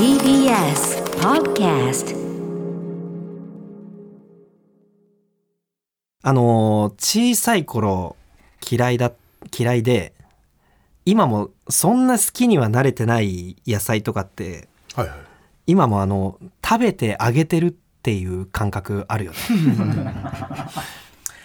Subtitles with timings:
[0.00, 2.16] TBS Podcast
[6.24, 8.16] あのー小さい頃
[8.68, 9.12] 嫌いだ
[9.56, 10.14] 嫌いで
[11.04, 15.18] 今もそんな好きには慣れてない野菜とかってはいはい。
[15.68, 17.70] 今もあの食べてあげてるっ
[18.02, 19.38] ていう感覚あるよね。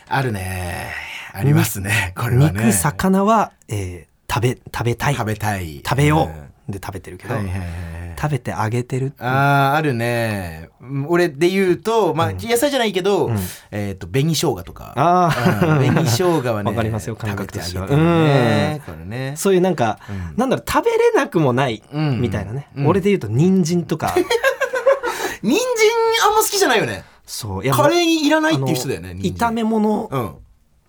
[0.10, 0.88] あるね。
[1.34, 2.14] ありますね。
[2.18, 2.66] これはね。
[2.66, 5.16] 肉魚は、えー食べ食べたい。
[5.16, 5.84] 食べたい。
[5.88, 9.30] 食べよんうで食べてるけど、はいはいはい食べてあげてるっていう。
[9.30, 10.70] あーあるね。
[10.82, 13.38] うん俺で言うとまあ野菜じゃないけど、ん。
[13.72, 14.94] えっ、と紅生姜とか。
[14.96, 15.68] あー。
[15.68, 19.32] うん紅生姜はね わかりますよ感覚としてはてあげてるね。
[19.32, 19.34] ね。
[19.36, 20.34] そういうなんか、うん。
[20.38, 22.22] なんだろう食べれなくもないうん。
[22.22, 22.88] みたいなね、うん。
[22.88, 24.16] 俺で言うと人参とか。
[25.44, 27.04] 人参あんま好きじゃないよね。
[27.26, 27.64] そう。
[27.64, 30.10] いやカレーにいらないっていう人だよね炒め物。
[30.12, 30.36] うん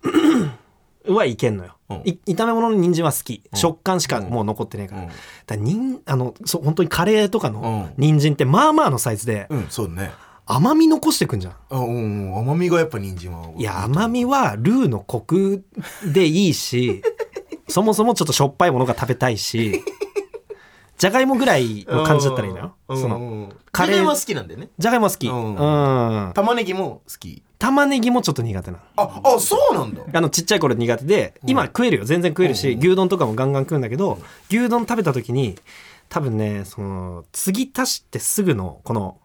[1.13, 1.97] はいけんのよ、うん。
[2.05, 3.59] い炒め物の人参は好き、うん。
[3.59, 5.07] 食感しかもう残ってないから,、うん。
[5.07, 5.17] だか
[5.49, 8.03] ら人あのそう本当にカレーとかのうん。
[8.03, 10.11] 人参ってまあまあのサイズでうんそうね。
[10.49, 11.53] 甘み残してくんじゃん。
[11.69, 12.37] あうんうん。
[12.39, 13.61] 甘みがやっぱ人参はい。
[13.63, 15.63] や甘みはルーのコク
[16.05, 17.01] でいいし
[17.67, 19.83] そもそもちょっとしょっぱいものが食べたいし
[20.97, 22.75] じゃがいもぐらいの感じだったらいいのよ。
[22.87, 23.49] うんそのうん。
[23.71, 24.69] カレーは好きなんだよね。
[24.79, 25.27] じゃがいも好き。
[25.27, 26.31] ううんん。
[26.33, 30.01] 玉ねぎも好き玉ねぎもちょっと苦手なああそうなんだ。
[30.13, 32.05] あのちっちゃい頃苦手で今食えるよ。
[32.05, 34.19] 全然食えるし牛丼とかもガンガン食うんだけど
[34.49, 35.57] 牛丼食べた時に
[36.09, 39.17] 多分ねその継ぎ足してすぐのこの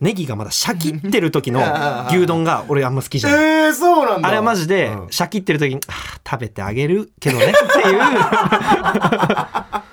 [0.00, 1.60] ネギがまだシャキってる時の
[2.10, 3.40] 牛丼が俺あんま好きじゃない。
[3.40, 4.28] えー、そうなんだ。
[4.28, 5.10] あれはマジでうん。
[5.10, 7.98] シャキってる時に、あー食べてあげるけどねっていう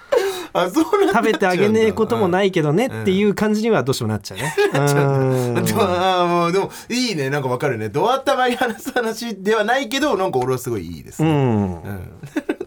[0.58, 1.14] あそうなんだ。
[1.20, 4.56] 食べてあげねえこともないけどねっていう感じにはどうしてもなっちゃうね。
[4.74, 5.66] うん。
[5.66, 7.30] でもあーもうでもいいね。
[7.30, 7.90] なんかわかるね。
[7.90, 11.36] ドア玉に話す話ではないけどなんか俺はすごいいいですうね、ん。
[11.36, 12.12] うん。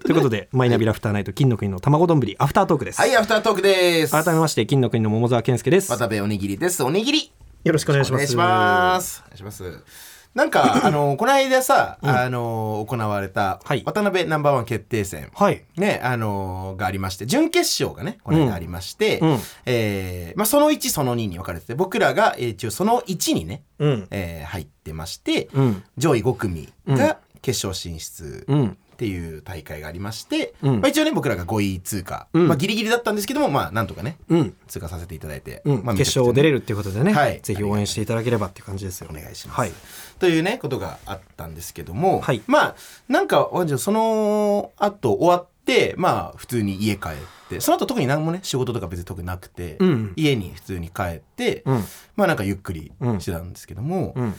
[0.05, 3.01] ということで マイナビラフターナイト金の国の卵丼アフタートークです。
[3.01, 4.13] はいアフタートークです。
[4.13, 5.91] 改めまして金の国の桃沢健介です。
[5.91, 6.83] 渡部おにぎりです。
[6.83, 7.33] おにぎり。
[7.65, 8.19] よろしくお願いします。
[8.19, 9.23] お願いします。
[9.27, 15.65] お願いしますなんか あのこの間さ、あの行われたはい渡辺ナンバーワン決定戦、はい。
[15.77, 24.09] ね、あのがありまして、準決勝がね、この間ありまして、うえーまあ、その1、その2に分かれてて、僕らが、えー一応その1にね、うん。
[24.11, 25.83] えー入ってまして、うん。
[25.97, 28.67] 上位5組が決勝進出うん。
[28.69, 34.55] っていう大会がありまして、うんまあ、一応ね、僕らが5位通過、うんまあ、ギリギリだったんですけども、まあ、なんとかね、うん。
[34.67, 35.85] 通過させていただいて、うん。
[35.85, 36.59] まあ、決勝出れる。
[36.59, 39.09] るっていうことでね、はいぜひ応援していただければっていう感じですよ。
[39.09, 39.73] お願いします。
[40.19, 40.31] はい。
[40.31, 42.77] というね、ことがあったんですけども、はいまあ、
[43.09, 43.49] なんか、
[43.79, 47.13] その後終わって、まあ、普通に家帰っ
[47.49, 51.85] て、その後特に何もね、仕事とか別に特になくて、うん家に普通に帰って、うん。
[52.17, 54.35] まあなんかゆっくりしてたんですけども、うん。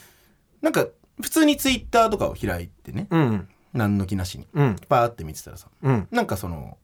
[0.61, 0.85] なんか
[1.21, 3.47] 普通にツイッターとかを開いてね、うん。
[3.73, 4.75] 何の気なしに、うん。
[4.87, 6.07] パーって見てたらさ、うん。
[6.11, 6.77] なんかその、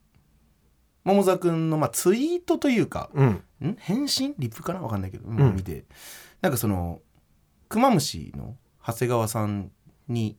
[1.04, 3.28] 桃沢くんの、まあ、ツイートというか、うん。
[3.64, 3.76] ん？
[3.78, 4.34] 返信？
[4.40, 4.82] リップかな？
[4.82, 5.86] わかんないけど、うんうん見て、
[6.42, 7.02] なんかその、
[7.70, 9.72] クマムシの長谷川さん
[10.08, 10.38] に、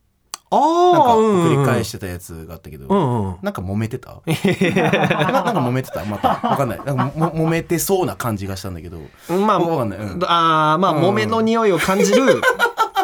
[0.48, 3.36] あなんかあ、繰り返ししてたやつがあったけど、うんうん。
[3.42, 4.22] なんか揉めてた？
[4.24, 6.04] ななんか揉めてた？
[6.04, 6.28] また。
[6.48, 6.80] わかんない。
[6.84, 8.98] なんかも揉めてそうな感じがしたんだけど。
[9.28, 12.40] まあ、わかんないうんああ、まあ、うん揉めの匂いを感じる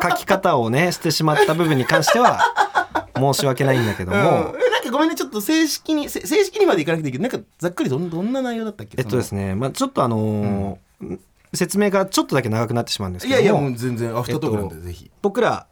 [0.02, 2.38] 書き方をね、してしまった部分に関しては、
[3.16, 8.94] 申し訳ないんだけどうん、も、なんかごめんね、ちょっと正式に、せ正式にまでいかなくていいけど、なんかざっくりどんどんな内容だったっけ？
[8.98, 9.48] えっとですね。
[9.48, 11.18] ね、まあ、ちょっとあのー
[11.54, 15.10] 説明がちょっとだけ長くなってしまうんですいやいや、けどももう全然アフタートークなんで、えっとぜひ。
[15.22, 15.66] 僕ら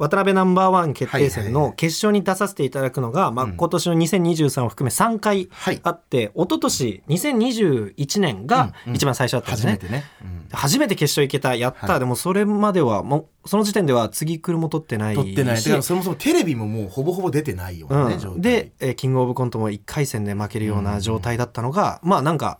[0.00, 3.56] 渡辺ナンバーワン決定戦の決勝に出させていただくのが、まあ、うん。
[3.56, 5.80] 今年の2023を含め3回はい。
[5.82, 8.96] あって、一昨年2021年がうんうん。
[8.96, 9.72] 一番最初だったんですね。
[9.72, 10.04] 初めてね。
[10.22, 10.48] うん。
[10.52, 11.98] 初めて決勝行けたやった、はい。
[11.98, 15.14] でもそれまではもうその時点では次来るも取ってない。
[15.14, 15.62] し撮ってない。
[15.62, 22.58] だからそもそもテレビももうほぼほぼ出てないようなん、で、えーキングオブコントも1回戦で負けるような状態だったのが、まあなんか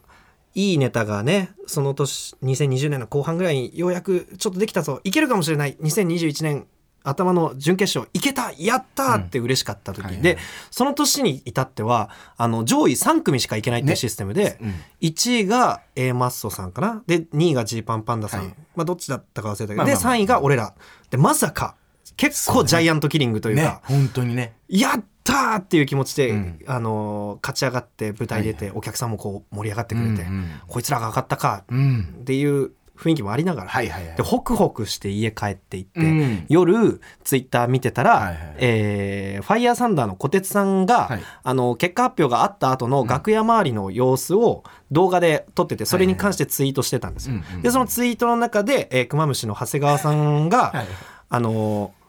[0.55, 5.00] いいネタがねその年2020年の後半ぐらいにようやくちょっとできたぞ。
[5.05, 5.77] いけるかもしれない。
[5.81, 6.66] 2021年
[7.03, 10.05] 頭の準決勝いけたやったーって嬉しかった時、うん。
[10.06, 10.39] はいはいで
[10.71, 13.97] その年に至ってはあの上位3組しかいけないっていうね。
[13.97, 14.75] システムで、うん。
[15.00, 17.03] 1位が A マッソさんかな。
[17.07, 18.54] で2位がジーパンパンダさん、はい。
[18.77, 20.15] まあどっちだったか忘れたけど、でまあまあまあ。
[20.15, 20.74] 3位が俺ら。
[21.10, 21.74] でまさか
[22.16, 23.63] 結構ジャイアントキリングというか。
[23.63, 24.54] ね、本当にね。
[24.69, 26.59] やったーっていう気持ちで、うん。
[26.66, 30.50] あのー勝ち上がって舞台出て、お客さんもこう盛り上がってくれて、うんうん。
[30.66, 32.16] こいつらが上がったかうん。
[32.21, 34.16] っていう雰囲気もありながら、はいはいはい。
[34.16, 36.44] でホクホクして家帰っていって、うん。
[36.48, 41.22] 夜ツイッター見てたら、はいはいえーファイヤーサンダーの小鉄さんが、はい。
[41.42, 47.36] あの結果発表があった後の楽屋周りの様子を動画で撮っててそれに関してツイートしてたんですよ。
[47.36, 50.86] はいはいでそのツイートの中で、えー、クマムシの長谷川さんが、はい。
[51.30, 52.00] あのー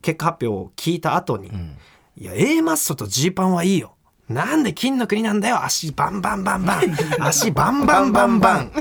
[0.00, 1.76] 結果発表を聞いた後に、うん
[2.20, 3.94] いや A マッソと G パンはいいよ。
[4.28, 5.64] なんで金の国なんだよ。
[5.64, 6.80] 足バンバンバンバン。
[7.20, 8.72] 足バンバンバンバン。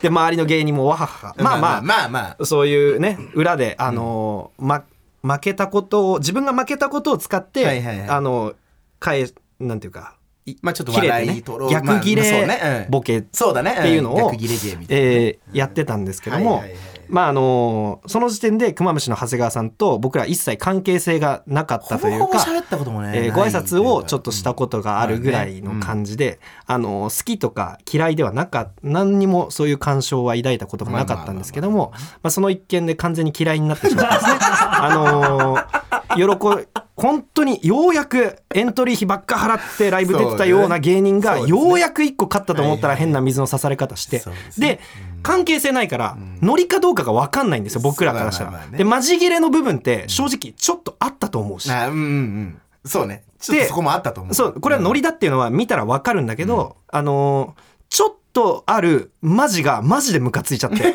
[0.00, 2.44] で周りの芸人もわははまあまあまあまあ。
[2.44, 4.84] そういうね裏であのーま
[5.22, 8.08] 負けたことを自分が負けたことを使って、はいはいはい。
[8.08, 8.54] あの
[9.00, 9.26] 返
[9.58, 12.84] なんていうかいまあちょっと笑いね逆切まあそうれね。
[12.84, 12.90] うん。
[12.92, 14.34] ボケそうだねっていうのを、うん
[14.88, 31.92] えーやってたんですけども、はいはいはいまああのーその時点でクマムシの長谷川さんと僕ら一切関係性がなかったというか喋ったこともねえーご挨拶をちょっとしたとことがあるぐらいの感じで、あの好きとか嫌いではなか何にもそういう感傷は抱いたことがなかったんですけども
[32.22, 34.38] まあその一件で完全に嫌いになってしまったんですね。
[34.40, 35.86] あのー
[36.16, 36.66] 喜び
[36.96, 44.22] 本当にようやくエントリー費ばっか払ってライブ出てたような芸人がようやく一個勝ったと思ったら変な水の刺され方して
[44.56, 44.80] で
[45.26, 48.50] 関係性ないからノリかどうかが分かんないんですよ僕らからしたら。
[48.50, 48.78] まあまあまあね。
[48.78, 51.70] でマジ切れの部分って正直ちょっとあったと思うし。
[51.70, 52.00] あうんうん。
[52.00, 54.34] うんそうねそこもあったと思う。
[54.34, 60.94] そうこれはノリだっていうのは見たら分かるんだけど、あのーちょっとあるマジがマジでムカついちゃって。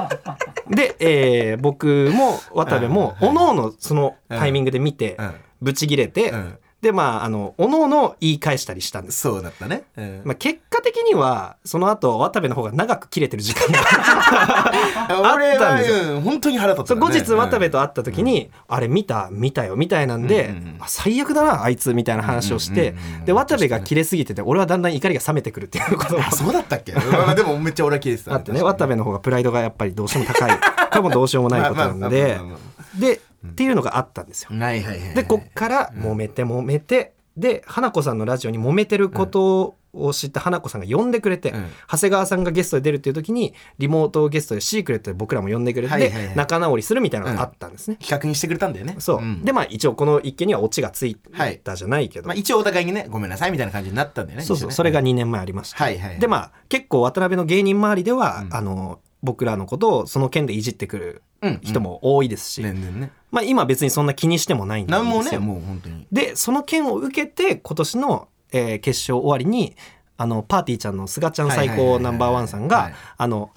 [0.70, 3.28] で、えー僕も渡部もうん。
[3.28, 5.34] おのおのそのタイミングで見てうん。
[5.60, 9.82] ブチギレて、うんでまああのおのおの言い返したりしたんです、そうだったね。
[9.96, 10.22] うん。
[10.24, 13.80] まあ、結果的にはその後渡部の方が長く切れてる時間が
[15.30, 15.96] あ俺ったんですよ。
[15.96, 20.76] はうん本当に腹立ったそう後日渡部とと会った時に「あれ見た見たよ」みたいなんでうんうんうん。
[20.80, 23.24] あ最悪だなあいつみたいな話をしてうんうんうんうん。
[23.26, 26.92] で渡部が切れすぎてて俺はだんだん怒りが冷めてくるっていうこと そうだったっけ？
[26.94, 28.62] まあでもめっちゃ俺は消えてたあってね。
[28.62, 30.50] 渡部の方がプライドがやっぱりどうしても高い。
[30.50, 32.36] これもどうしようもないことなんで。
[32.40, 32.60] まあまあまあまあま
[32.98, 34.50] でっていうのがあったんですよ。
[34.50, 41.66] はいはいはいでこっから揉めて揉めてで花子さんのラジオに揉めてることを知った花子さんが呼んでくれて、うん。
[41.90, 46.36] 長谷川さんがゲストで出るっていう時にリモートゲストでシークレットで僕らも呼んでくれて、はいはいはい。
[46.36, 47.96] 仲直りするみたいなのがあったんですね。
[48.00, 48.96] 比較にしてくれたんだよね。
[48.98, 49.42] そう、ん。
[49.44, 51.16] でまあ一応この一件にはオチがつい
[51.64, 54.68] たじゃないけど、まあ一応お互いにねごめんなさいみたいな感じになったんだよねそうそう。
[54.68, 54.74] ね。
[54.74, 56.20] それが2年前ありました、はいはいはい。
[56.20, 58.54] でまあ結構渡辺の芸人周りでは、うん。
[58.54, 63.12] あの僕らのことをその件でいじってくるうん人も多いですし、全然ね。
[63.30, 65.04] まあ今別にそんな気にしてもないんですよ。
[65.04, 66.06] もねもう本当に。
[66.12, 69.76] でその件を受けて今年の、えー決勝終わりに
[70.16, 73.50] あのパーティーちゃんのすがちゃん最高ナンバーワンさんがはいあの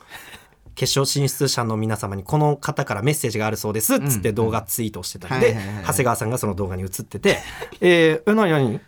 [0.75, 5.55] 決勝進出者の皆様にこの方からメッセージがあるそうですっつって動画ツイートをしてたんで、
[5.85, 7.37] 長谷川さんがその動画に映ってて
[7.79, 8.81] 「えー、え何何？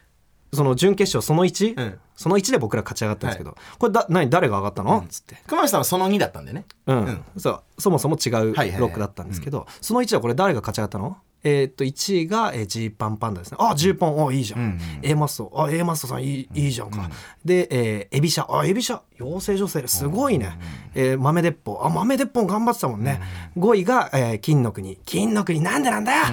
[0.54, 2.00] その準決勝その 1?、うん。
[2.16, 4.30] その1で僕ら勝ち上がったんですけど、これだ何？
[4.30, 5.36] 誰が上がったの?」っつって。
[5.48, 6.66] 熊橋さんはその2だったんでね。
[6.88, 7.06] うん。
[7.06, 7.26] うん。
[7.38, 7.64] そう。
[7.78, 8.80] そもそも違うはいはいはい。
[8.80, 11.18] ロックだったんですけど、その1はこれ誰が勝ち上がったの？
[11.48, 13.58] えーっと1位が、えー、ジーパンパンダですね。
[13.62, 14.28] あジーパン。
[14.28, 14.80] あいいじゃん、うんうん。
[15.04, 15.52] A マッソ。
[15.56, 17.08] あ A マッソさんいいいいじゃんか、
[17.46, 18.52] で、えーエビシャ。
[18.52, 19.00] あエビシャ。
[19.18, 19.88] 養成女性。
[19.88, 20.58] すごいね、
[20.96, 21.80] えー豆鉄砲。
[21.84, 23.22] あ豆鉄砲頑張ってたもんね、
[23.58, 24.98] 5位が、えー金の国。
[25.06, 26.24] 金の国なんでなんだよ、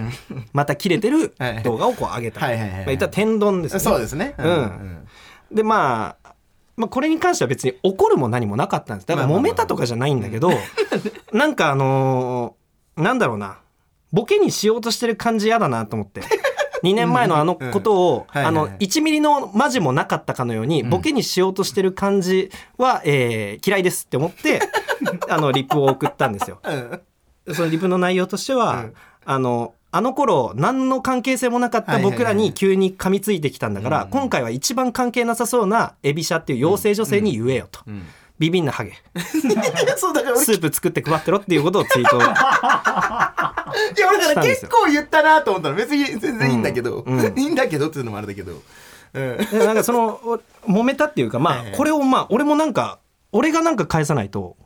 [0.54, 2.78] また切れてる 動画をこう上げた、はいはいはいはい。
[2.78, 3.80] まあ、言ったら天丼ですね。
[3.80, 4.34] そうですね。
[4.38, 5.06] うん。
[5.52, 6.32] でまあ
[6.74, 9.06] まあ、これに関しては別に怒るも何もなかったんです。
[9.06, 9.50] だからまあまあまあ。
[9.50, 10.50] 揉めたとかじゃないんだけど、
[11.34, 12.62] なんかあのー
[13.02, 13.58] なんだろうな
[14.12, 16.22] ボケにしようとしてる感じ嫌だなと思って。
[16.82, 24.60] 2年前のあのことを、あの1ミリのマジもなかったかのように、ボケにしようとしてる感じは、えー嫌いですって思って
[25.30, 26.58] あのリップを送ったんですよ。
[26.64, 27.54] うん。
[27.54, 28.94] そのリプの内容としては、うん。
[29.24, 38.02] あのあの頃何の関係性もなかった僕らに急に噛みついてきたんだから、今回は一番関係なさそうなエビシャっていう妖精女性に言えよと、ん。
[38.38, 38.94] ビビンなハゲ。
[39.14, 42.18] スープ作って配ってろっていうことをツイート
[43.96, 47.38] いや俺だから結構言ったなと思ったら別に全然いいんだけど、うんうん。
[47.38, 48.62] いいんだけどっていうのもあれだけど、
[49.14, 52.98] うん、でなんかそのお揉めたっていうかまあこれをまあ俺もなんか
[53.32, 54.56] 俺がなんか返さないと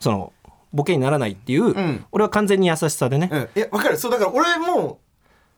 [0.00, 0.32] その
[0.72, 2.04] ボケにならないっていう、ん。
[2.12, 3.96] 俺は完全に優しさでね、うん、いや分かる。
[3.96, 4.98] そうだから俺も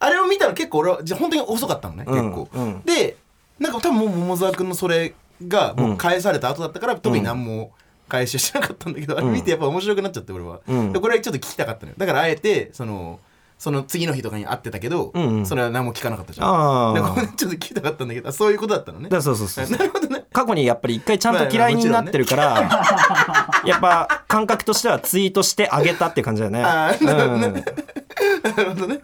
[0.01, 2.83] あれを見たら結構俺はじゃあ本当に遅かったのね、うん結構、うん。
[2.83, 3.17] で
[3.59, 5.15] なんか多分もう桃沢君のそれ
[5.47, 7.73] がもう返された後だったから、特に何も
[8.09, 10.93] 返しはしなかったんだけど、あれ見てやっぱ面白くなっちゃって俺は、うん。
[10.93, 11.97] でこれちょっと聞きたかったのよ。
[11.99, 13.21] だからあえてその
[13.57, 15.29] その次の日とかに会ってたけど、うん。
[15.29, 16.49] うんそれは何も聞かなかったじゃん。
[16.49, 19.09] ああでこれちょっと聞きたかったんだけどあそういうことだったのね。
[19.11, 20.25] そうそうそうなるほどね。
[20.33, 22.69] 過去にやっぱり一回ちゃんと嫌いになってるから、
[23.65, 26.63] やっぱ感覚としてはツイートしてあげたっていう感じだよね。
[26.63, 27.47] あーなるほどね。
[27.47, 28.57] うん。
[28.57, 29.01] なるほどね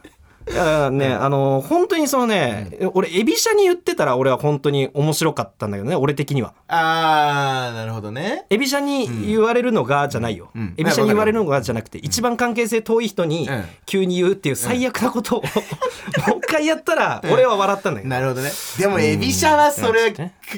[0.55, 6.55] だからね、あの本当にそのね、俺エビシャに言ってたら俺は本当に面白かったんだけどね俺的には。
[6.69, 8.47] あーなるほどね。
[8.51, 10.63] エビシャに言われるのがじゃないよ、うん。
[10.63, 10.75] うん。
[10.77, 13.65] エビシャに言われるのがじゃなくて、一番関係性遠い人にうん。
[13.87, 15.43] 急に言うっていう最悪なことを、
[16.29, 18.51] もう一回やったら俺は笑ったんだけど、なるほどね。
[18.79, 20.13] でもエビシャはそれ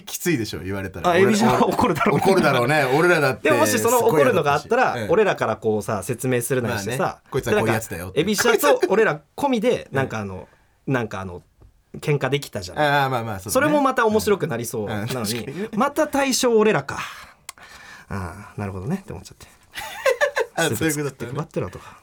[0.06, 1.10] きついでしょ言われたら。
[1.10, 2.22] あエビシャは怒るだろうね。
[2.24, 2.84] 怒るだろうね。
[2.96, 5.10] 俺らだってでももしその怒るのがあったら、うん。
[5.10, 7.20] 俺らからこうさ説明するなりしてさ、まあね。
[7.30, 8.24] こいつはこういうやつだよって。
[8.24, 10.48] でなんかエビシャと俺ら込みでなんかあの
[10.86, 11.42] なんかあの
[11.98, 12.78] 喧嘩できたじゃん。
[12.78, 16.98] ああまあまあそ,、それもまた面白くなりそうなのにまた対象俺らか。
[18.08, 19.00] ああなるほどね。
[19.02, 19.46] って思っちゃって。
[20.54, 22.02] あそういうことだった作って配ってろとか。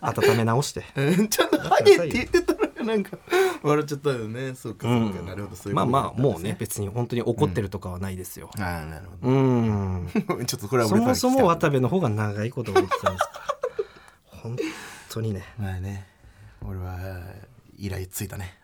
[0.00, 0.84] 温め直して。
[0.96, 3.16] うんちゃんとハゲって言ってたのがなんか。
[3.62, 4.54] 笑っちゃったよね。
[4.54, 8.50] そうかそうか、なるほどそういうまあまあもうね別に本当に怒ってるとかはないですよ。
[8.58, 10.08] ああなるほうん。
[10.12, 13.30] ど ちょっとこれはそもそも渡部の方が長いこと思ってたんですか
[14.32, 14.56] ら本
[15.08, 15.44] 当にね。
[15.58, 16.13] まあね
[16.66, 16.98] 俺は
[17.78, 18.58] 依頼ついたね。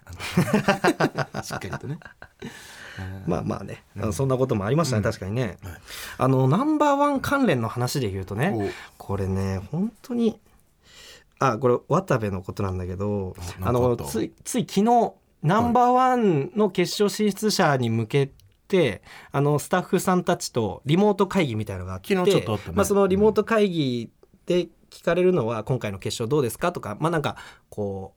[1.42, 1.99] しっかりとね。
[3.26, 5.73] まあまあね、あのそんなこともありましたね、確かにね、はい。
[6.19, 8.52] あのナンバーワン関連の話で言うとね
[8.99, 10.38] おこれね本当に
[11.38, 18.30] あこれ渡部のことなんだけどあのついつい昨日ナンバーワンの決勝進出者に向け
[18.69, 19.02] て、
[19.33, 24.11] あのスタッフさんたちとリモート会議みたいのがあって昨日ちょっとまあ、そのリモート会議
[24.45, 26.73] で聞かれるのは今回の決勝どうですか？
[26.73, 27.37] とかまあなんか
[27.68, 28.14] こ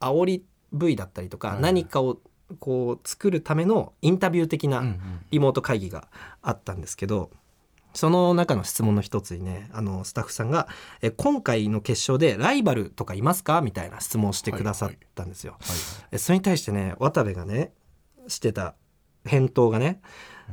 [0.00, 2.18] う煽り V だったりとか、はい何かを
[2.60, 4.84] こう作るためのインタビュー的な、
[5.30, 6.08] リモート会議が
[6.42, 7.30] あったんですけど
[7.94, 10.68] その中の質問の一つにねあのスタッフさんが
[11.00, 15.56] 「え今回の決勝でライバルとかいますか?」みたいな質問をしてくださったんですよ。
[16.16, 17.72] それに対してね渡部がね
[18.28, 18.74] してた
[19.24, 20.02] 返答がね、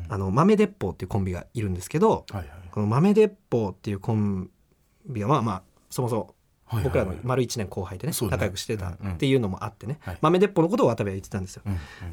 [0.07, 2.47] あの豆鉄砲っていうコンビがいるんですけどはいはい。
[2.71, 4.49] この豆鉄砲っていうコン
[5.07, 6.35] ビはまあまあそもそも
[6.83, 9.99] 僕らの丸1年後輩でね仲良くしてたっていうのもあってね。
[10.01, 10.17] はい。
[10.21, 11.63] 豆鉄砲のことを渡部は言ってたんですよ。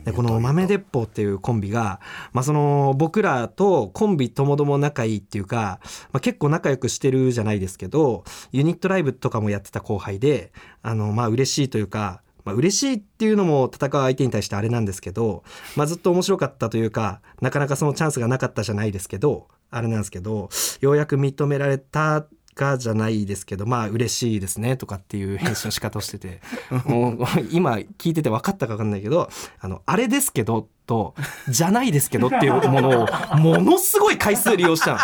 [0.05, 2.01] でこの豆鉄砲っていうコンビが、
[2.33, 5.81] まあ、その僕らとコンビともども仲いいっていうか、
[6.13, 10.53] まあ、結構仲良くしてるじゃないですけどユニットライブとかもやってた後輩で
[10.83, 15.45] あのまあ嬉しいというか、まあ嬉しいっていうのも戦う相手に対してあれなんですけど、
[15.77, 20.49] まあ、ずっと面白かったというかなかなかそのチャンスがなかったじゃないですけどあれなんですけど
[20.81, 22.27] ようやく認められた
[22.59, 26.41] がじゃないですけどまあ嬉しいですねとかっていう返信の仕方をしてて
[26.85, 27.17] もう
[27.51, 31.15] 今聞いてて分かったか分かんないけどあのあれですけどと
[31.49, 34.99] じゃないですけどっていうものをものすごい回数利用したの。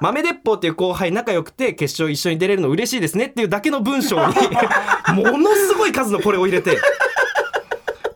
[0.00, 4.34] 豆鉄砲っていう後輩仲良くて決勝一緒に出れるの嬉しいですねっていうだけの文章に
[5.14, 6.78] ものすごい数のこれを入れて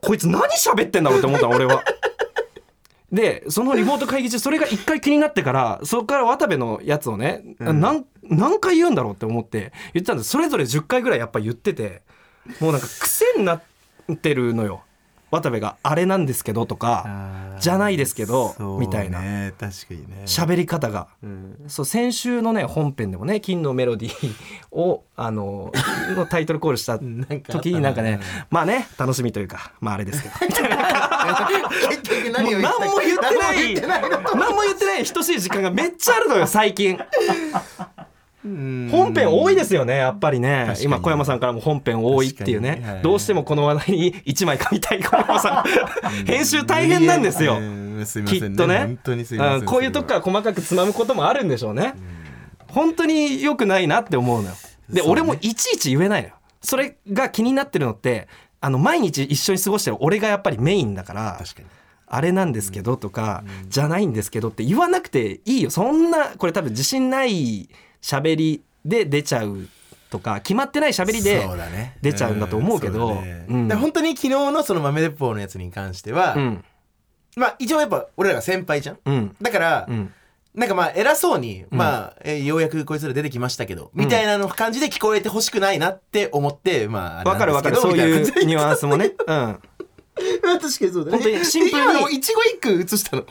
[0.00, 1.82] こいつ何喋ってんだろうって思ったの俺は。
[3.14, 10.30] でそのリモート会議中それが一回気になってからそこから渡部のやつをね、何何回言うんだろうって思って言ってたんです。
[10.30, 12.02] それぞれ10回ぐらいやっぱ言ってて
[12.60, 13.62] もうなんか癖になっ
[14.20, 14.83] てるのよ
[15.40, 17.06] 渡部が「あれなんですけど」とか
[17.58, 19.20] じゃないですけどみたいな。
[19.20, 20.22] ね確かにね。
[20.26, 21.08] 喋り方が。
[21.22, 21.56] うん。
[21.68, 24.34] そう先週のね本編でもね「金のメロディー」
[24.70, 25.72] をあの
[26.16, 30.34] のタイトルコールした時になんかねまあね楽しみというかまああれですけど。
[30.46, 35.04] みたいな何を言った何も言ってない何も言ってない。
[35.04, 36.96] 等しい時間がめっちゃあるのよ最近。
[36.96, 37.93] うん
[38.44, 40.74] 本編多いですよねやっぱりね。
[40.82, 42.82] 今小山さんからも本編多いっていうね。
[42.84, 46.24] はいどうしてもこの話題に1枚書いたい小山さん。
[46.26, 47.58] 編集大変なんですよ。
[48.26, 48.98] きっとね。
[49.04, 51.94] 本うんこういうとこから細かくつまむこともあるんでしょうね。
[52.68, 54.54] 本当に良くないなって思うのよ。
[54.90, 55.08] で、ね。
[55.08, 56.34] 俺もいちいち言えないのよ。
[56.60, 58.28] それが気になってるのって
[58.60, 61.68] あの毎日一緒に過ごしてる俺がやっぱりメインだから確かに。
[62.06, 65.70] あれなんですけどとか、じゃないんですけどって言わなくていいよ。
[65.70, 67.68] そんなこれ多分自信ない
[68.04, 69.66] 喋りで出ちゃう
[70.10, 71.48] とか決まってない喋りで
[72.02, 73.46] 出ちゃうんだと思うけどんそだね。
[73.48, 73.68] うん。
[73.68, 76.64] だから本当に昨日のその豆鉄砲のやつに関しては、うん。
[77.36, 78.98] まあ一応やっぱ俺らが先輩じゃん。
[79.06, 79.36] うん。
[79.40, 80.12] だから、うん。
[80.54, 87.76] なんかまあ偉そうに、まあ、えーようやくこいつら出てきましたけど、みたいなの感じで聞こえてほしくないなって思って、まあ、わかるわかる。
[87.76, 89.14] そういうニュアンスもね。
[89.26, 89.58] うん。
[90.42, 91.10] 確かにそうだね。
[91.10, 93.24] 本当にシンプルに今の一語一句映したの。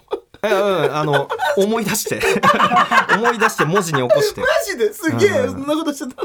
[0.44, 2.22] えうんあの思い出して
[3.16, 6.24] 思い出して文字に起こしてマジですげえ、うんそんなことしてた。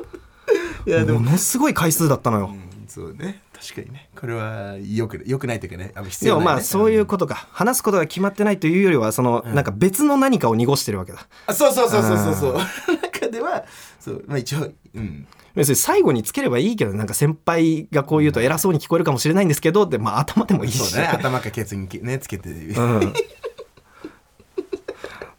[0.86, 2.54] いや、でも、ものすごい回数だったのよ、
[2.86, 3.42] そうね。
[3.52, 4.08] 確かにね。
[4.18, 6.54] これは、よく、よくないというかね、必でも要ない、ね。
[6.54, 12.58] まあそういうことか話すことが決まってないというよりはそのなんか別の何かを濁してるわけだあそうそうそうそうそうそう。
[13.02, 13.64] 中では、
[14.00, 15.26] そう、まあ一応、うん。
[15.54, 21.18] 別に最後につければいいけどなんか先輩がこう言うと偉そうに聞こえるかもしれないんですけどってまあ頭でもいいしそうだね。
[21.18, 22.48] 頭かケツにね、つけて。
[22.48, 23.12] うん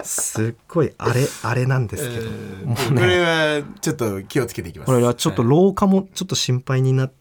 [0.03, 2.29] すっごいあれあれなんですけど、
[2.65, 4.87] もうこねれは、ちょっと気をつけていきます。
[4.87, 7.13] これはちょっと老化もちょっと心配になっ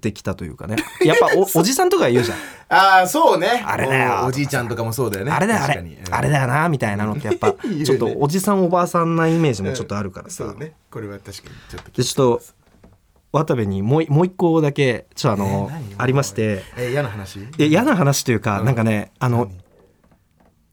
[0.00, 0.76] てきたというかね。
[1.04, 2.38] やっぱおおじさんとかが言うじゃん。
[2.68, 3.62] ああ、そうね。
[3.64, 4.20] あれだよ。
[4.24, 5.32] おおじいちゃんとかもそうだよね。
[5.32, 5.74] あれだよあれ。
[5.76, 5.96] 確かに。
[5.96, 6.14] うん。
[6.14, 7.52] あれだよなみたいなのってやっぱ
[7.84, 10.74] ちょっとおじさんおばあさんなイメージもちょっとあるからさ、そうね。
[10.90, 12.42] これは確かにちょっとでちょっと
[13.32, 15.94] 渡部にもうもう一個だけちょっとあの、えー何？
[15.96, 16.62] ありまして。
[16.76, 17.40] えー嫌な話？
[17.58, 19.50] 嫌な話というか、なんかねあの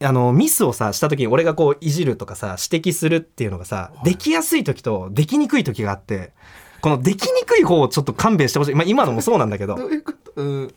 [0.01, 6.33] あのミスをさした時に俺がこういじるとかさ指摘するっていうのがさ、できやすい時とできにくい時があって
[6.81, 9.75] このできにくい方をちょっと勘弁してほしい、まあ、今のもそうなんだけど。
[9.75, 10.33] どういうこと？
[10.35, 10.73] うん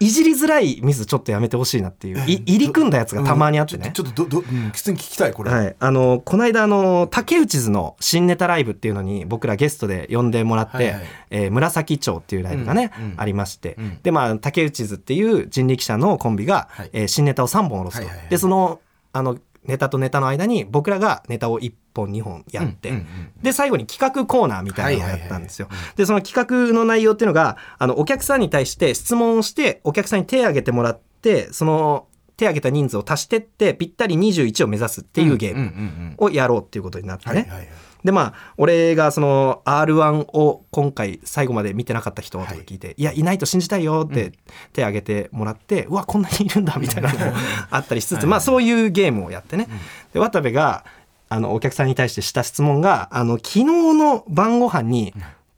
[0.00, 11.02] いじりづらいミスちょっとやめてほしいなっていうい入り組んだやつがたまにあってね、ちょっとどど、うん、普通に聞きたいこれ、はい、あのこの間あの竹内図の新ネタライブっていうのに僕らゲストで呼んでもらって、はいはい。
[11.30, 13.14] えー紫町っていうライブがね、うんうん。
[13.16, 13.98] ありまして、うん。
[14.02, 16.90] でまあ竹内図っていう人力車のコンビが、はい。
[16.92, 18.28] えー新ネタを3本下ろすと、はいはいはい。
[18.28, 18.80] でその
[19.12, 25.68] あのネタとネタの間に僕らがネタを1本2本やって、うんうんうんで最後に企画コーナーみたいなのをやったんですよ。
[25.96, 32.06] でその企画の内容っていうのがあのお客さんに対して質問をしてお客さんに手を挙げてもらってその
[32.38, 35.60] 手を挙げた人数を足してってぴったり21を目指すっていうゲーム。
[35.60, 35.74] うんうんう
[36.12, 37.34] んをやろうっていうことになってね。
[37.34, 37.68] はいはいはい
[38.04, 44.32] でまあ俺がその R1 を今回最後まで見てなかった人とか聞いて、い、やいないと信じたいよって
[44.72, 47.32] 手挙げてもらって、うわこんなにいるんだみたいなのも
[47.70, 49.68] あったりしつつ、まあそういうゲームをやってね。
[50.12, 50.84] で渡部が
[51.30, 55.14] あのお客さんに対してした質問があの昨日の晩ご飯に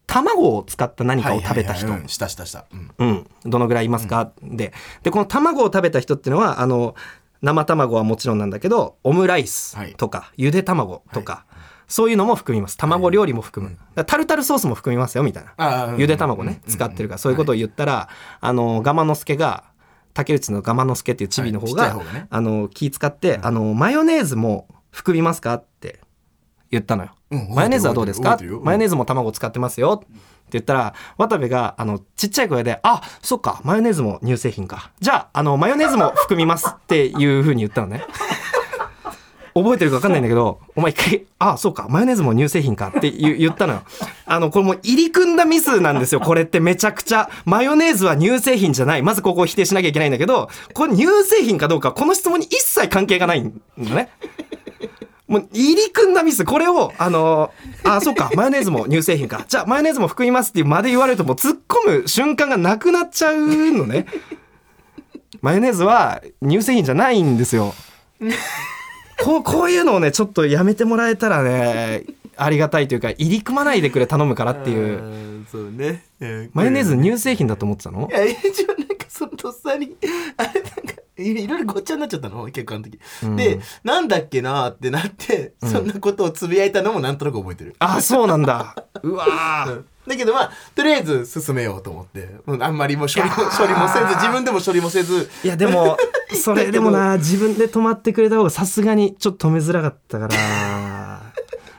[0.06, 1.90] 卵を使った何かを食べた人、はい。
[1.90, 2.08] はいはいうん。
[2.08, 2.92] したしたした、うん。
[2.98, 4.72] うん、どのぐらいいますか、で
[5.02, 6.94] でこの卵を食べた人っていうのはあの
[7.42, 11.45] 生卵はもちろんなんだけどオムライスとか、ゆで卵とか、
[11.88, 12.76] そういうのも含みます。
[12.76, 16.72] 卵料理も含む、だからタルタルソースも含みますよみたいあなーゆで卵ね、うん。
[16.72, 17.18] 使ってるから。
[17.18, 18.08] そういうことを言ったら、
[18.40, 19.64] あのガマノスケが
[20.14, 26.00] 竹内のガマノスケっていうチビの方が,、はいあの気使って、あのマヨネーズも含みますかって
[26.70, 28.38] 言ったのよ、うんマヨネーズはどうですか？
[28.62, 30.00] マヨネーズも卵使ってますよ。
[30.02, 30.08] っ
[30.48, 34.92] て言ったら渡部があのちっちゃい声で「あそっかマヨネーズも乳製品か。
[35.00, 38.04] じゃああのマヨネーズも含みます」っていうふうに言ったのね。
[39.62, 43.82] 覚えてるか分かんないんだけどお前一回「あそうかマヨネーズも乳製品か」って 言ったのよ。
[44.26, 46.20] あのこれもう入り組んだミスなんですよ。
[46.20, 49.02] これってめちゃくちゃマヨネーズは乳製品じゃない。
[49.02, 54.10] まずここを否定しなきゃいけないんだけどこれ乳製品かどうかこの質問に一切関係がないんだね。
[55.26, 56.44] もう入り組んだミス。
[56.44, 57.50] これをあの
[57.82, 59.44] あそうかマヨネーズも乳製品か。
[59.48, 64.06] じゃあマヨネーズも含みますっていうまで言われるともう突っ込む瞬間がなくなっちゃうのね。
[65.40, 67.74] マヨネーズは乳製品じゃないんですよ。
[69.22, 72.04] こうこういうのをねちょっとやめてもらえたらね
[72.36, 75.42] ありがたいというか入り組まないでくれ頼むからっていう。
[75.42, 78.08] うそうね、うんマヨネーズ乳製品だと思ってたの？
[78.10, 79.96] いや一応なんかそのとっさに
[80.36, 80.72] あれなんか
[81.18, 82.44] いいろいろごっちゃになっちゃったの？
[82.46, 83.36] 結構あの時、うん。
[83.36, 87.74] でなんだっけなってなって、そんなことをつぶやいたのもなんとなく覚えてる。
[87.78, 88.74] あそうなんだ。
[89.02, 89.82] うわー。
[90.06, 92.28] だけどまあとりあえず進めようと思って。
[92.46, 95.30] うんあんまりもう処理も処理もせず自分でも処理もせず。
[95.44, 95.96] いやでも
[96.34, 100.34] それでもな自分で止まってくれた方がさすがにちょっと止めづらかったから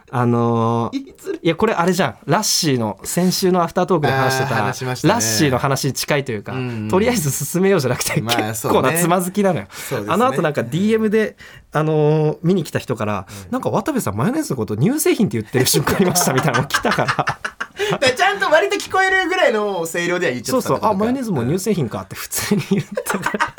[0.09, 2.17] あのー言いやこれあれじゃん。
[2.25, 4.61] ラッシーの先週のアフタートークで話してたね。
[4.61, 9.01] ラッシーの話に近いというか、うんとりあえず進めようじゃなくて、まあ結構なそうね。
[9.01, 9.69] つまずきなのよ、ね。
[10.07, 11.35] あの後なんか DM で、
[11.73, 17.97] あのー見に来た人から、なんか渡部さんマヨネーズのこと乳製品って言ってる瞬間ありましたみたいなのが来たから。
[17.99, 23.19] でちゃんと割と聞こえるぐらいの声量では言っちゃそうそうってたんだあマヨネーズも乳うん製品かって普通に言った。
[23.19, 23.53] から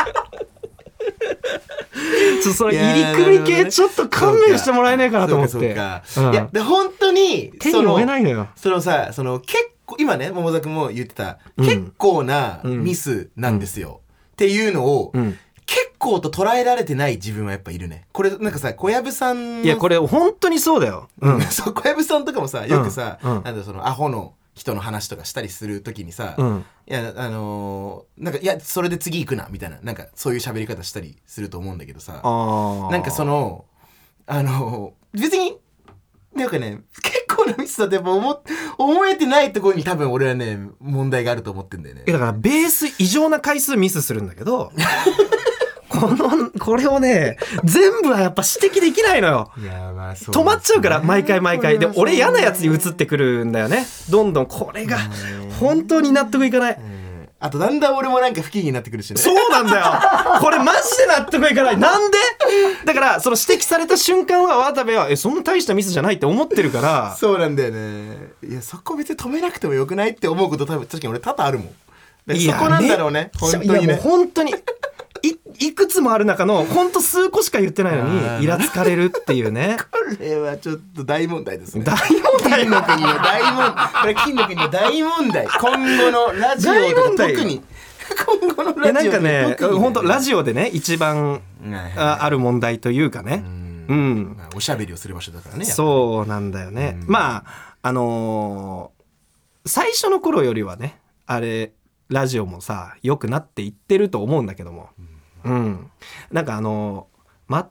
[2.42, 5.72] ちょその入り組み系ちょっと勘弁してもらえないかなと思って。
[5.72, 6.02] いや
[6.52, 8.48] で本当に手に負えないのよ。
[8.56, 9.56] そのさその結
[9.86, 11.64] 構今ね桃沢君も言ってた、うん。
[11.66, 14.00] 結構なミスなんですよ、
[14.32, 15.38] っていうのを、うん。
[15.66, 18.06] 結構と捉えられてない自分はやっぱいるね。
[18.12, 26.64] これなんかさ小籔さんのいやこれ本当にそうだよ、うん、 そう小籔さんとかもさよくさ、なんだそのアホの人の話とかしたりするときにさ、うん。
[26.88, 32.20] いやあのーなんかいやそれで次行くなみたいななんかそういう喋り方したりすると思うんだけどさ。
[32.22, 33.64] あなんかその
[34.26, 35.56] あのー別に
[36.34, 38.42] なんかね結構なミスだってやっぱ思
[38.76, 42.04] 思えてないところに多分俺はね問題があると思ってんだよね。
[42.06, 44.70] だからベース異常な回数ミスするんだけど
[46.00, 49.50] このこれをね全部はやっぱ指摘できないのよ。
[49.58, 51.78] いやまあそう止まっちゃうから毎回毎回。
[51.78, 53.86] で俺嫌なやつに移ってくるんだよね。
[54.10, 54.98] どんどんこれが
[55.60, 56.78] 本当に納得いかない。
[57.40, 59.20] あとだんだん俺もなんか不機嫌になってくるしね。
[59.20, 60.40] そうなんだよ。
[60.40, 61.78] これマジで納得いかない。
[61.78, 62.18] なんで？
[62.84, 67.16] だからその指摘された瞬間は渡部はえそんな大したミスじゃないって思ってるから。
[67.16, 68.32] そうなんだよね。
[68.42, 71.68] いやそこ別に止めなくてもよくないって思うこと多分確かに俺多々あるもん。
[72.36, 73.30] そこなんだろうね。
[73.38, 74.00] 本当にね。
[74.02, 74.54] 本当に
[75.60, 79.76] いいくつもある中の本当数個しか言ってないのにイラつかれるっていうね。
[79.90, 81.84] これはちょっと大問題ですね。
[81.84, 83.08] 大問題金の国の？
[83.22, 83.88] 大問題。
[84.00, 85.46] これ金の国の大問題。
[85.46, 87.62] 今後のラジオ大問題で特に
[88.26, 89.18] 今後のラジオで
[89.56, 91.42] かね本当ラジオでね一番
[91.96, 93.44] あある問題というかね。
[93.88, 94.34] うん。
[94.36, 98.98] まあおしゃべりをする場所だからねそうなんだよね、まああのー
[99.66, 101.72] 最初の頃よりはねあれ
[102.08, 104.88] ラジオもさ良くなっていってると思うんだけども。
[104.98, 105.08] うん、
[106.32, 107.68] なんかあのーま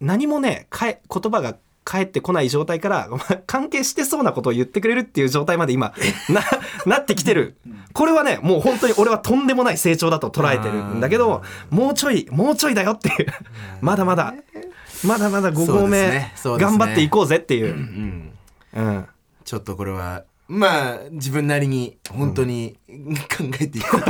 [0.00, 5.94] 何もねかえ言葉が帰ってこない状態から、ま あ関係してそうなことを言ってくれるっていう状態まで今
[6.28, 6.42] な
[6.84, 7.56] なってきてる。
[7.94, 13.26] これはねもう本当に俺はとんでもない成長だと捉えてるんだけどもうちょいもうちょいだよっていう。
[13.80, 14.34] まだまだ。
[15.04, 16.10] まだまだ5合目すね。
[16.10, 16.32] ね。
[16.58, 17.74] 頑張っていこうぜっていう。
[17.74, 18.32] うん。
[18.74, 19.06] うん。
[19.44, 24.08] ちょっとこれはまあ自分なりに本当に考えていこうと、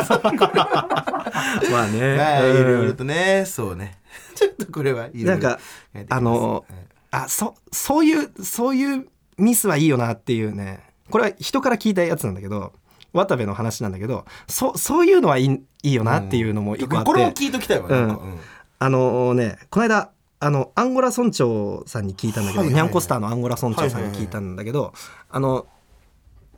[1.73, 3.45] まあね、 まあいうんろいろとね。
[3.45, 3.99] そうね。
[4.37, 5.61] ちょっとこれはいろいろなんか考
[5.95, 6.65] えていあの
[7.11, 10.81] あそそういうそういうミスはいいよなっていうね。
[11.11, 12.73] これは人から聞いたやつなんだけど
[13.15, 15.51] 渡部の話なんだけどそそういうのはいい
[15.83, 18.09] いいよなっていうのも一個あって、これも聞いときたいわ、うん。
[18.09, 18.39] うん。
[18.79, 22.83] あのねこの間あのアンゴラ村長さんに聞いたんだけど、はいはいはい。
[22.85, 24.93] ニャンコスターのアンゴラ村長さんに聞いたんだけど、
[25.31, 25.67] あの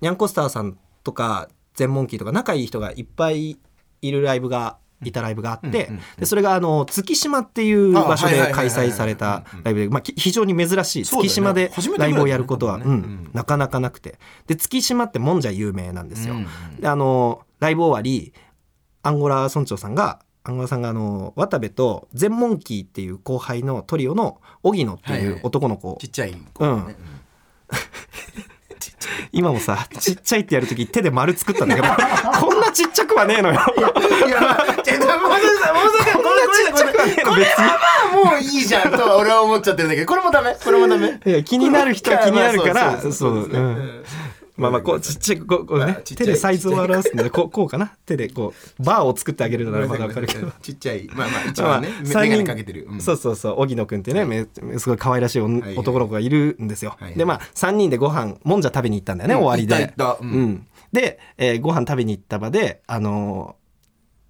[0.00, 3.58] ニャンコスターさんとか全モンキーとか仲いい人がいっぱい
[4.02, 11.04] いるライブがいたライブがあって、うんうんうんでそれがあの月島っていう場所で開催されたライブで、まあ、き非常に珍しい。
[11.04, 14.18] 月島でライブをやることは、ねうんなかなかなくて。
[14.46, 16.34] で月島ってもんじゃ有名なんですよ。
[16.34, 16.46] うん
[16.78, 18.34] であのライブ終わり
[19.02, 26.96] アンゴラ村長さんがアンゴラさんがあの渡部と全モンキーっていう後輩のトリオの荻野っていう男の子、ちっちゃい子ね、うん
[29.32, 31.88] 今もさちっちゃいってやる時手で丸作ったんだけど
[32.40, 33.60] こんなちっちゃくはねえのよ。
[34.26, 37.64] いや、まあ、ちょっと、もうさ、もうさ、こんなちっちゃくはねえの別に。
[37.64, 37.72] ま
[38.22, 40.56] あ、もういいじゃんとは俺は思っちゃってるんだけど、これもダメ。
[40.62, 41.20] これもダメ。
[41.24, 43.58] いや気になる人は気になるからそうそうですね。
[43.58, 44.04] うん
[44.60, 45.98] まあまあこうちっちゃいこうこうね。
[46.04, 47.96] 手でサイズを表すんでこうこうかな。
[48.06, 50.50] 手でこうバーを作ってあげるならまだわかるけど。
[50.62, 52.44] ちっちゃい、まあまあ、 一まあ番ね、メ三人。
[52.44, 52.86] かけてる。
[52.90, 53.00] うん。
[53.00, 53.60] そうそうそう。
[53.60, 54.46] 荻野くんってね、め
[54.78, 57.14] すごい可愛らしい男の子がいるんですよ、はい。
[57.14, 59.40] でまあ3人でご飯もんじゃ食べに行ったんだよね、うん。
[59.42, 59.94] 終わりで。
[60.20, 60.66] うん。
[60.92, 63.56] で、えーご飯食べに行った場であの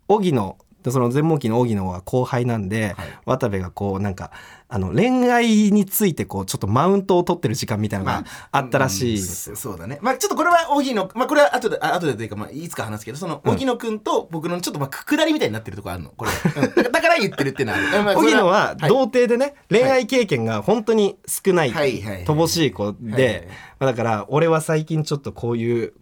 [0.08, 3.08] ー荻野でその全問記の荻野は後輩なんで、はい。
[3.26, 4.30] 渡部がこうなんか
[4.72, 9.16] あの恋愛についてこうちょっとマウントを取ってる時間みたいなのがあったらしい。
[9.16, 9.98] ですよ、うんそうだね。
[10.00, 16.10] まあちょっとこれは荻野、まあこれは後で、あ後でというか、まあいつか話すけど、その荻野くんと僕のちょっとまあくくだりみたいになってるとこあるの。
[16.10, 16.30] これ。
[16.30, 18.88] う んだから言ってるっていうのは荻野ははい。
[18.88, 22.00] 童貞でね、恋愛経験が本当に少ないはい。
[22.00, 22.14] はい。
[22.14, 22.24] はい。
[22.24, 23.16] 乏しい子はいはい。
[23.16, 23.48] で、
[23.80, 25.94] まあだから俺は最近ちょっとこういう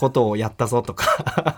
[0.00, 1.04] ことをやったぞとか。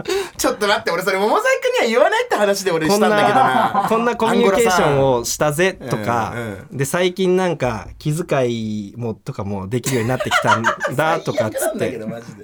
[0.37, 3.83] ちょっと待って、俺それ桃沢くんには言わないって話で俺したんだけどな。
[3.83, 3.87] な。
[3.89, 12.01] こんなコミュニケーションをしたぜとか、うんで最近なんか気遣いもとかもできるようになってきたんだとかっつって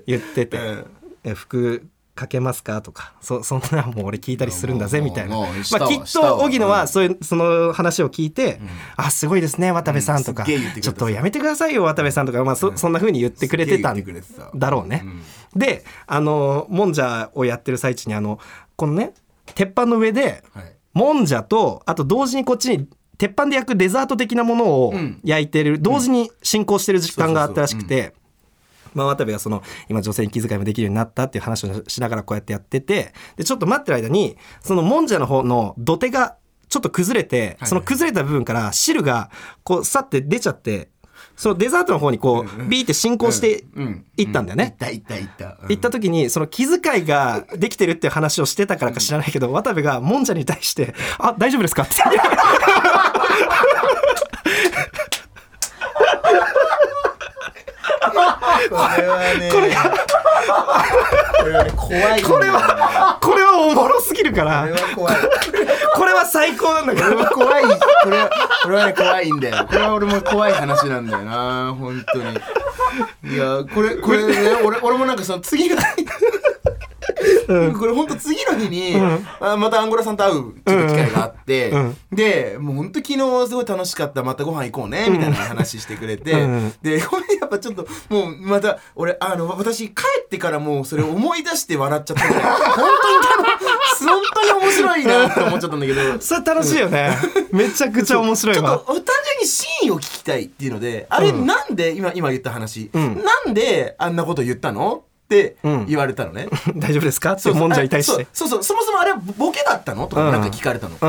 [0.06, 0.86] 言っててうん
[1.24, 1.86] 「え服
[2.18, 8.60] かけますか?」とかそ そんなもう俺聞いたりするんだぜみたいな、まあ、きっと荻野はそういうその話を聞いて
[8.96, 14.04] 「あすごいですね渡部さん」とか、うんちょっとやめてくださいよ渡部さん」とか、まあ、そそんな風に言ってくれてたん
[14.54, 15.04] だろうね。
[15.58, 18.38] であのもんじゃをやってる最中にあの
[18.76, 19.12] このね
[19.54, 20.74] 鉄板の上ではい。
[20.94, 25.20] もんじゃとあと同時にこっちに鉄板で焼くデザート的なものをうん。
[25.24, 28.14] 焼いてる、同時に進行してる時間があったらしくて。
[28.94, 36.36] まあ、渡部がその今女性に気遣いもできるようになったっていう話をしながらこうやってやっててでちょっと待ってる間にそのもんじゃの方の土手が
[36.68, 37.68] ちょっと崩れて、はい。
[37.68, 39.30] その崩れた部分から汁が
[39.62, 40.88] こうさって出ちゃって
[41.36, 44.64] そのデザートの方にこうビーって進行してうんいったんだよね。
[44.64, 45.58] いったいったいった。
[45.62, 52.10] うん行った時にその気遣いができてるっていう話をしてたからか知らないけど渡部がもんじゃに対して「あ大丈夫ですか?」ってこ
[58.96, 59.50] れはね。
[59.50, 59.74] これ
[61.38, 62.22] これはね怖い。
[62.22, 65.16] これはこれはおもろすぎるからこれは怖い。
[65.96, 67.64] これは最高なんだけこれどは怖い。
[67.64, 68.30] これは、
[68.62, 69.66] これはね、怖いんだよ。
[69.66, 73.34] これは俺も怖い話なんだよな、本当に。
[73.34, 75.68] いや、これ、これね、俺、俺もなんかその次
[77.78, 78.94] これ本当次の日に、
[79.40, 81.96] あまたアンゴラさんと会うちょっと機会があって、うん。
[82.12, 84.22] でもう本当昨日すごい楽しかった。
[84.22, 86.72] またご飯行こうねみたいな話してくれて、うん。
[86.82, 93.18] でこれやっぱちょっともうまた俺あの私帰ってからもうそれ思い出して笑っちゃった本当に
[94.10, 96.20] 本当に面白いなって思っちゃったんだけど。
[96.20, 97.16] それ楽しいよね。
[97.52, 99.04] めちゃくちゃ面白いちょっわと単純
[99.40, 101.46] に真意を聞きたいっていうのであれうん。
[101.46, 103.22] なんで、今今言った話、うん。
[103.24, 105.04] なんであんなこと言ったの？
[105.28, 107.32] ってうん言われたのね、 大丈夫ですか？
[107.32, 108.26] ってもんじゃに対して。
[108.32, 108.48] そう。
[108.48, 110.06] そうそもそもあれはボケだったの？
[110.06, 110.32] とかうん。
[110.32, 111.06] なんか聞かれたの、う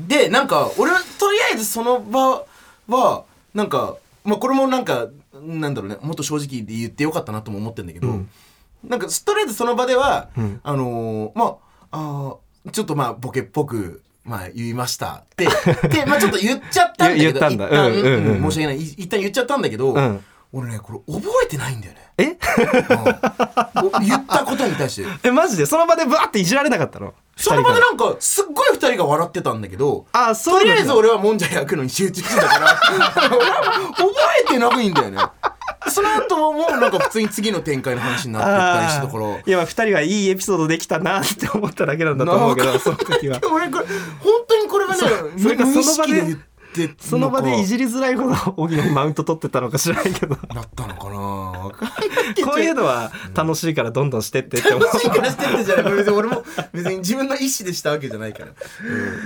[0.00, 0.06] ん。
[0.06, 2.44] でなんか俺はとりあえずその場
[2.88, 5.96] はなんかまあこれもなんかなんだろうね。
[6.00, 8.28] もっと正直で言ってよかったなとも思ってるんだけど、うん。
[8.84, 10.60] なんかとりあえずその場では、うん。
[10.62, 11.56] あのーまあ
[11.90, 15.22] あーちょっとまあボケっぽくまあ言いました。
[15.24, 15.46] って
[15.88, 17.32] でまあちょっと言っちゃったんだけど。
[17.32, 17.66] 言言ったんだ。
[17.66, 18.44] 一旦うんうんうん。
[18.44, 18.76] うん申し訳ない。
[18.80, 22.12] い一旦言っちゃったんだけど、うん俺ねこれ覚えてないんだよね。
[22.16, 22.24] え？
[22.24, 23.86] うん。
[23.86, 25.08] お言ったことに対して。
[25.28, 25.66] えマジで？
[25.66, 27.12] その場でバーっていじられなかったの？
[27.36, 32.80] その場でなんかすっごい二人が笑ってたんだけどあそうとりあえず俺はもんじゃ焼くのに集中してたから。
[33.30, 33.62] 俺は
[33.94, 34.10] 覚
[34.42, 35.22] えてないんだよね。
[35.90, 39.38] その後もなんか普通に次の展開の話になってったりしたところ。
[39.46, 43.38] いやまあ二人がいいエピソードできたなって思っただけなんだと思うけどその時は。
[43.52, 43.84] 俺これ
[44.20, 46.36] 本当にこれがねそそれが無その場で
[46.86, 50.36] てその場でいじりりづらいほど荻野にマウント取ってたのか知らないけど。
[50.36, 51.18] こなったのかな？
[51.18, 54.58] わかんないけどういうのは楽しいからどんどんしてって。
[54.58, 58.52] って思う楽しいからしてってじゃない別に俺も別に自分の意思でしたわけじゃないから、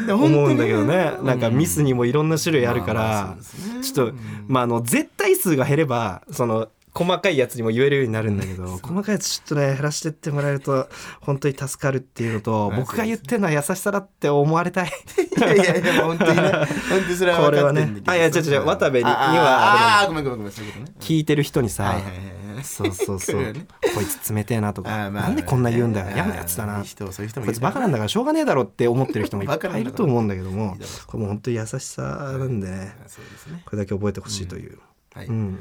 [0.06, 0.24] うん。
[0.24, 1.12] 思うんだけどね。
[1.22, 3.82] なんかミスにもいろんな種類あるかまあまあね。
[3.82, 4.14] ちょっと
[4.46, 10.88] まああの絶対数が減ればその細かいやつにも言えるようになるんだけど細かいやつちょっとね減らしてってもらえると
[11.20, 14.92] 本当に助かるっていうのとまあ僕が言ってるのは優しさだって思われたい。
[15.38, 16.42] いやいやいや本当にね。
[16.90, 17.96] 本当にそれは分かってんだけど。
[17.96, 18.02] ね。
[18.06, 23.54] あいや違う違う渡部ににはああごめんごめんごめんそういうことね聞いてる人にさ、はいはいはいはいそうそうそう、
[23.94, 30.76] こいつ冷てえなとか、まあなんでこんな言うんだよあー嫌なやつだない人そういう人もこいつバカなんだからしょうがねえだろって思ってる人もいっぱいいると思うんだけども
[31.06, 34.78] これもう本当に優しさなんでねそうですねこれだけ覚えてほしいという、
[35.14, 35.58] はいうん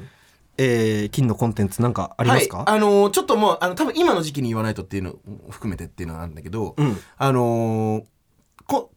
[0.58, 6.98] えー金のコンテンツなんかありますか、はい、あのーちょっともうあの多分今の時期に言わないとっていうのを含めてっていうのはあるんだけど、うん。
[7.18, 8.04] あのー
[8.68, 8.92] こ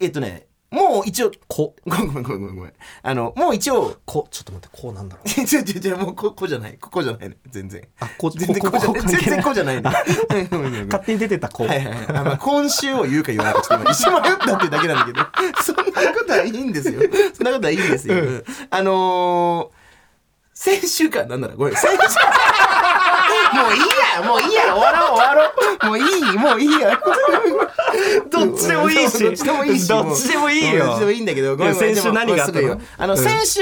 [0.00, 1.76] えっ、とねもう一応こ。
[1.84, 2.72] ごめんごめんごめんごめん。
[3.02, 4.26] あのもう一応こ。
[4.30, 5.28] ちょっと待ってこうなんだろう。
[5.28, 6.78] 違う違う違うもうここじゃない。
[6.80, 7.36] ここじゃないね。
[7.50, 7.86] 全然。
[8.00, 9.02] あこ全然ここじゃない。
[9.02, 9.82] 全然こうじゃないね。
[9.82, 12.06] 勝手に出てたこう、はいはいはい。
[12.08, 15.62] あまあ、今週を言うか言わないかちょっと今一瞬迷ったっていうだけなんだけど。
[15.62, 15.82] そんな
[16.14, 17.00] ことはいいんですよ。
[17.34, 18.44] そんなことはいいんですよ、うん。
[18.70, 19.81] あのー、
[20.62, 21.98] 先週かなんならごめん先週
[23.52, 23.80] もういい
[24.14, 25.86] やもういいや終わろう終わろう。
[25.86, 27.00] もういいもういいや
[28.30, 29.18] どっちでもいいし。
[29.22, 30.86] どっちでもいいしどっちでもいいよ。
[30.86, 32.80] どっちでもいいんだけどごめん先週何があったの？
[32.98, 33.18] あの、うん。
[33.18, 33.60] 先週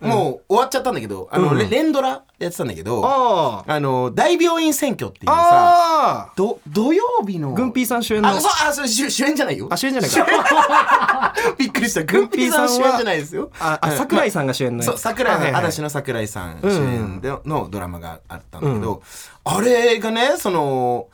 [0.00, 9.68] もう終わっちゃったんだけどあの、連ドラやってたんだけどあの大病院選挙っていうさ土曜日のーグンピーさん主演のあ、そう、あ、それ主主演じゃないよ。
[9.70, 11.34] あ主演じゃないか。
[11.58, 12.02] びっくりした。
[12.04, 13.50] グンピーさん主演じゃないですよ。
[13.60, 19.02] ああ桜井さんが主演のそう、桜井嵐の桜井さん主演でのドラマがあったんだけど、
[19.44, 21.08] あれがね、その、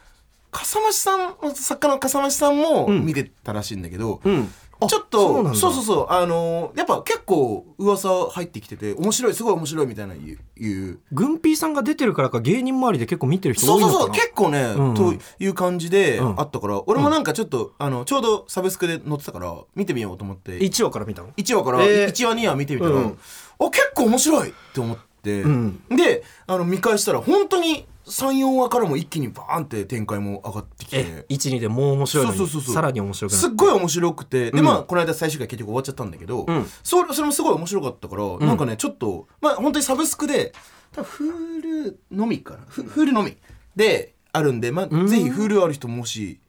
[0.50, 4.52] 笠間さん、作家の笠間さんも見てたらしいんだけど、うん。
[4.78, 10.98] あちょっとそうそうそうあのやっぱ結構噂入ってきてて面白いすごい面白いみたいな言う言う。
[11.12, 14.00] グンピーさんが出てるからか芸人周りで結構見てる人そう多いのかな？
[14.00, 14.94] そうそう結構ね、うん。
[14.94, 16.38] という感じでうん。
[16.38, 20.58] あったから、俺もなんかちょっと、あのちょうどサブスクで載ってたから見てみようと思って。
[20.58, 22.06] 1話から見たの？1話からえー。
[22.08, 23.18] 1話2話見てみたら、うん。
[23.58, 25.80] あ結構面白いって思って、うん。
[25.88, 30.96] であの見返したら本当に34話からも一気にバーンって展開も上がってきて。
[30.98, 31.26] え。
[31.28, 32.74] 12でもう面白いのにそうそうそうそう。
[32.74, 34.64] さらに面白くなすっごい面白くて、でうん。
[34.64, 36.66] まあこの間最終回結局終わっちゃったんだけど、うん。
[36.82, 40.52] それそれもすごい面白かったから、なんかねちょっとまあ本当にサブスクで
[40.92, 42.60] 多分 Hulu のみかな。
[42.68, 43.36] フ Hulu のみ
[43.74, 45.06] であるんで、まあ、ん。
[45.08, 46.40] ぜひ Hulu ある人もし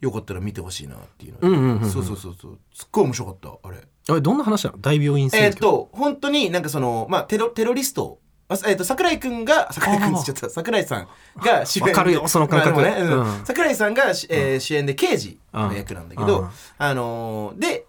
[0.00, 1.90] よかったら見てほしいなっていうので、うんうんうんうん。
[1.90, 2.58] そうそうそうそう。
[2.72, 3.78] すっごい面白かったあれ。
[4.08, 4.78] あれどんな話なの？
[4.78, 8.18] 大病院えーっと本当になんかそのまあテロテロリスト
[8.52, 11.84] あえーっと桜井くんが桜井くんちゃった桜井さんが主演。
[11.86, 12.80] でわかるよその感覚。
[12.80, 13.20] まあねうん。
[13.24, 13.44] うん。
[13.44, 16.50] 桜井さんがし、えー主演で刑事の役なんだけど、うん。
[16.78, 17.86] あのーで、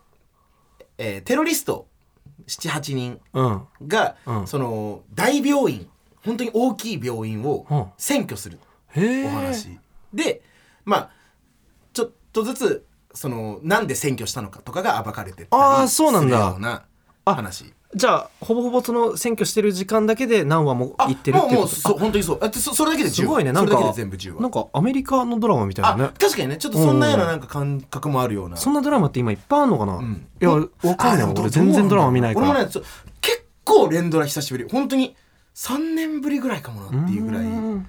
[0.98, 1.88] えーテロリスト
[2.48, 3.62] 78人うん。
[3.88, 4.48] が、うん。
[4.48, 5.88] その大病院
[6.26, 7.46] 本当に大きい病院うん。
[7.46, 8.60] を占拠する
[8.96, 9.00] お
[9.30, 9.80] 話、
[10.14, 10.42] で
[10.86, 11.10] まあ
[11.94, 16.38] ちょっとずつそのなんで占拠したのかとかが暴かれてったりあーそうなんだ。
[16.38, 16.84] するような
[17.26, 22.40] あ話じゃあほぼほぼその選挙してる時間だけで何話もあ行ってるっていうもうもうそう本当にそう。
[22.42, 24.42] あそそれだけで10すごいねなんそれだけでか全部10話。
[24.42, 26.58] なんかアメリカのドラマみたいなあね確かにね。
[26.58, 28.58] ちょっとそんなようななんか感覚もあるような。
[28.58, 30.28] そんなドラマって今いっぱいあるのかな、ん。
[30.42, 32.50] いやわかんない俺全然ドラマ見ないから。
[32.50, 32.72] 俺もね
[33.22, 34.66] 結構連ドラ久しぶり。
[34.70, 35.16] 本当に
[35.56, 37.44] 3年ぶりぐらいかもなっていうぐらい。
[37.44, 37.88] うん。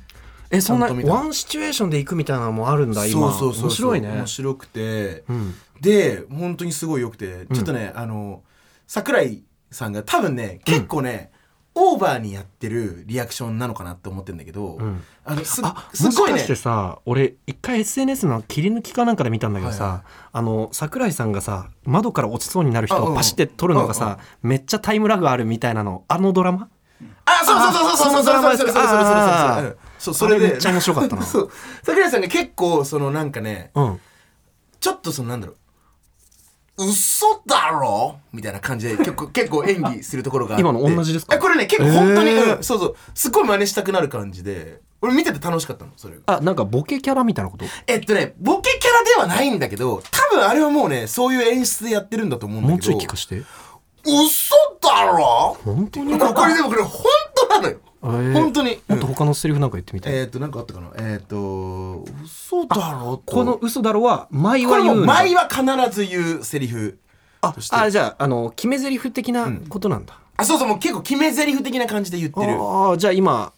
[0.50, 3.32] えそんなワンシチュエーションで行くみたいなのもあるんだ今。
[3.32, 4.08] そうそうそう面白いね。
[4.08, 5.54] 面白くて、うん。
[5.80, 7.46] で本当にすごい良くて。
[7.52, 8.42] ちょっとね、あの
[8.86, 9.42] 桜井
[9.74, 11.30] さんが多分ね結構ね、
[11.74, 15.02] オーバーにやってるリアクションなのかなって思ってるんだけど、ん。
[15.24, 16.32] あのすあすごいね。
[16.34, 23.12] もしかしてさ俺一回 SNS の切り抜きかなんかで見たんだけどさ、はいはあの桜井さんがさ窓から落ちそうになる人あうんうん。
[23.14, 26.68] をパシって撮るのがさ、めっちゃタイムラグあるみたいなのあのドラマ？
[27.24, 28.72] あそうそうそうそうそうそうそうそう。
[28.72, 29.62] そうそうそうあ
[29.98, 31.50] そうそうそれであれめっちゃ面白かったなそう
[31.82, 34.00] 桜井さんが結構そのなんかねうん
[34.78, 35.56] ちょっとそのなんだろう
[36.76, 38.18] 嘘だろ？
[38.32, 40.62] みたいな感じで結構 結構演技するところがあって。
[40.62, 41.36] 今の同じですか？
[41.36, 42.56] えこれね結構本当に、へー。
[42.56, 42.96] うんそうそう。
[43.14, 44.80] すっごい真似したくなる感じで。
[45.00, 46.22] 俺見てて楽しかったのそれが。
[46.26, 47.64] あなんかボケキャラみたいなこと？
[47.86, 52.92] えっとねボケキャラではないんだけど多分あれはもうねそういう演出でやってるんだと思うんだけど。
[52.92, 53.42] もうちょい聞かして。
[54.06, 55.56] 嘘だろ？
[55.64, 56.18] 本当に？
[56.18, 57.76] これでもこれ本当なのよ。
[57.76, 58.78] ー本当に。
[58.88, 60.90] もっと他のセリフなんか言ってみたい、えっ、となんかあったかな。
[60.96, 63.34] えっ、と嘘だろと。
[63.34, 66.98] この嘘だろは舞これもうは言うんだ舞は必ず言うセリフ。
[67.40, 72.52] ああじゃああの決め台詞的なことなんだ、あそうそうもう結構決め台詞的な感じで言ってる。
[72.60, 73.52] ああじゃあ今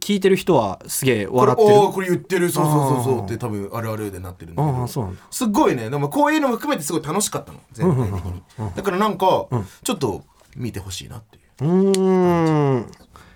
[0.00, 1.92] 聞いてる人はすげえ笑ってる。
[1.92, 2.50] これ言ってる。
[2.50, 3.24] そうそうそうそう。
[3.24, 4.84] って多分あるあるでなってるんだけあど。
[4.84, 5.22] あそうなんだ。
[5.30, 5.90] すっごいね。
[5.90, 7.60] でもこういうのも含めてすごい楽しかったの。
[7.72, 8.42] 全体的に。
[8.76, 9.46] だからなんか
[9.84, 10.24] ちょっと
[10.56, 11.42] 見てほしいなっていう。
[11.64, 12.86] うーん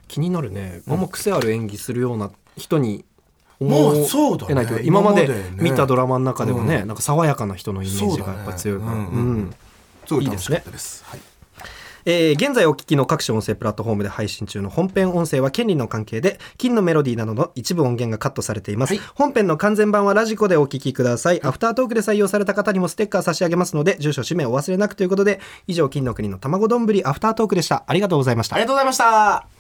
[0.09, 0.83] 気になるね。
[0.89, 1.01] あん。
[1.01, 3.05] ま癖ある演技するような人に
[3.59, 4.53] もうそうだね。
[4.53, 9.11] えないけど今まで見たドラマの中でもね、うなんか爽やかな人のイメージがやっぱ強いから、そうだね。
[9.13, 9.39] ううん。
[9.45, 9.55] ん
[10.07, 11.05] すごい楽しかったです。
[11.07, 11.21] はい。
[12.09, 19.03] えー現在お聞きの各種音声プラットフォームで配信中の本編音声は権利の関係で金のメロディーなどの一部音源がカットされています、はい。
[19.17, 27.83] 本編の完全版はラジコでお聞きください、アフタートークで採用された方にもステッカー差し上げますので住所氏名お忘れなくということで以上金の国の卵丼ぶりアフタートークでした。
[27.89, 28.55] ありがとうございました。
[28.55, 29.56] ありがとうございました